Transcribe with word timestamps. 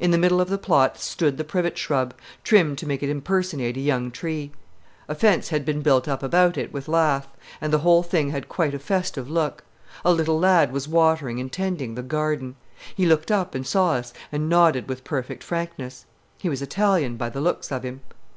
In 0.00 0.10
the 0.10 0.18
middle 0.18 0.40
of 0.40 0.48
the 0.50 0.58
plot 0.58 0.98
stood 0.98 1.36
the 1.38 1.44
privet 1.44 1.78
shrub, 1.78 2.12
trimmed 2.42 2.76
to 2.78 2.88
make 2.88 3.04
it 3.04 3.08
impersonate 3.08 3.76
a 3.76 3.80
young 3.80 4.10
tree. 4.10 4.50
A 5.08 5.14
fence 5.14 5.50
had 5.50 5.64
been 5.64 5.80
built 5.80 6.08
about 6.08 6.58
it 6.58 6.72
with 6.72 6.88
lath, 6.88 7.28
and 7.60 7.72
the 7.72 7.78
whole 7.78 8.02
thing 8.02 8.30
had 8.30 8.48
quite 8.48 8.74
a 8.74 8.80
festive 8.80 9.30
look. 9.30 9.62
A 10.04 10.12
little 10.12 10.40
lad 10.40 10.72
was 10.72 10.88
watering 10.88 11.38
and 11.38 11.52
tending 11.52 11.94
the 11.94 12.02
"garden." 12.02 12.56
He 12.96 13.06
looked 13.06 13.30
up 13.30 13.54
and 13.54 13.64
saw 13.64 13.92
us 13.92 14.12
and 14.32 14.48
nodded 14.48 14.88
with 14.88 15.04
perfect 15.04 15.44
frankness. 15.44 16.04
He 16.40 16.48
was 16.48 16.62
Italian, 16.62 17.16
by 17.16 17.28
the 17.28 17.40
looks 17.40 17.70
of 17.70 17.84
him. 17.84 18.00